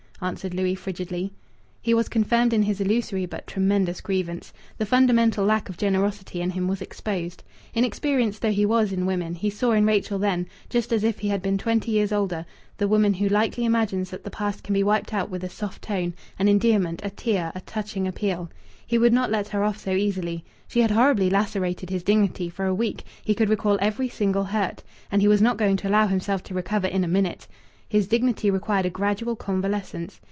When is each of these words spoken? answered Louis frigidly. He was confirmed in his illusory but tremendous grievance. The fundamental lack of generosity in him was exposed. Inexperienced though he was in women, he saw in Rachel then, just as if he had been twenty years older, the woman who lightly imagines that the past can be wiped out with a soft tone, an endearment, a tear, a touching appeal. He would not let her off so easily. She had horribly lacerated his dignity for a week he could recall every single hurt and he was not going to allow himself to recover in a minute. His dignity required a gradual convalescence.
answered 0.23 0.53
Louis 0.53 0.75
frigidly. 0.75 1.33
He 1.81 1.95
was 1.95 2.07
confirmed 2.07 2.53
in 2.53 2.61
his 2.61 2.79
illusory 2.79 3.25
but 3.25 3.47
tremendous 3.47 4.01
grievance. 4.01 4.53
The 4.77 4.85
fundamental 4.85 5.43
lack 5.45 5.67
of 5.67 5.77
generosity 5.77 6.41
in 6.41 6.51
him 6.51 6.67
was 6.67 6.79
exposed. 6.79 7.41
Inexperienced 7.73 8.39
though 8.39 8.51
he 8.51 8.63
was 8.63 8.91
in 8.91 9.07
women, 9.07 9.33
he 9.33 9.49
saw 9.49 9.71
in 9.71 9.87
Rachel 9.87 10.19
then, 10.19 10.45
just 10.69 10.93
as 10.93 11.03
if 11.03 11.17
he 11.17 11.29
had 11.29 11.41
been 11.41 11.57
twenty 11.57 11.89
years 11.89 12.11
older, 12.11 12.45
the 12.77 12.87
woman 12.87 13.15
who 13.15 13.27
lightly 13.29 13.65
imagines 13.65 14.11
that 14.11 14.23
the 14.23 14.29
past 14.29 14.61
can 14.63 14.73
be 14.73 14.83
wiped 14.83 15.11
out 15.11 15.31
with 15.31 15.43
a 15.43 15.49
soft 15.49 15.81
tone, 15.81 16.13
an 16.37 16.47
endearment, 16.47 17.01
a 17.03 17.09
tear, 17.09 17.51
a 17.55 17.61
touching 17.61 18.07
appeal. 18.07 18.47
He 18.85 18.99
would 18.99 19.13
not 19.13 19.31
let 19.31 19.47
her 19.47 19.63
off 19.63 19.79
so 19.79 19.89
easily. 19.89 20.45
She 20.67 20.81
had 20.81 20.91
horribly 20.91 21.31
lacerated 21.31 21.89
his 21.89 22.03
dignity 22.03 22.47
for 22.47 22.67
a 22.67 22.75
week 22.75 23.05
he 23.25 23.33
could 23.33 23.49
recall 23.49 23.79
every 23.81 24.07
single 24.07 24.43
hurt 24.43 24.83
and 25.11 25.19
he 25.23 25.27
was 25.27 25.41
not 25.41 25.57
going 25.57 25.77
to 25.77 25.87
allow 25.87 26.05
himself 26.05 26.43
to 26.43 26.53
recover 26.53 26.85
in 26.85 27.03
a 27.03 27.07
minute. 27.07 27.47
His 27.89 28.07
dignity 28.07 28.49
required 28.49 28.85
a 28.85 28.89
gradual 28.89 29.35
convalescence. 29.35 30.17